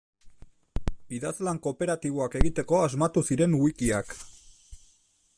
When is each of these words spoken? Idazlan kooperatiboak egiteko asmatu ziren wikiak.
Idazlan 1.17 1.59
kooperatiboak 1.67 2.37
egiteko 2.39 2.79
asmatu 2.85 3.23
ziren 3.31 3.53
wikiak. 3.61 4.15